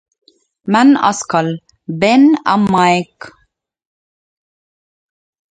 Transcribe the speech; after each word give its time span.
من 0.67 0.97
أثقل 0.97 1.59
بِن 1.87 2.37
أم 2.47 2.71
مايك؟ 2.73 3.23